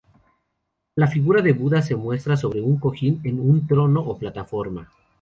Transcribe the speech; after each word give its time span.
La 0.95 1.05
figura 1.05 1.43
de 1.43 1.53
Buda 1.53 1.83
se 1.83 1.95
muestra 1.95 2.35
sobre 2.35 2.59
un 2.59 2.79
cojín 2.79 3.21
en 3.23 3.39
un 3.39 3.67
trono 3.67 4.01
o 4.01 4.17
plataforma. 4.17 4.89